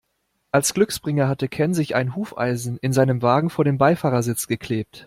Als 0.51 0.73
Glücksbringer 0.73 1.27
hatte 1.27 1.47
Ken 1.47 1.75
sich 1.75 1.93
ein 1.95 2.15
Hufeisen 2.15 2.77
in 2.81 2.91
seinem 2.91 3.21
Wagen 3.21 3.51
vor 3.51 3.65
den 3.65 3.77
Beifahrersitz 3.77 4.47
geklebt. 4.47 4.99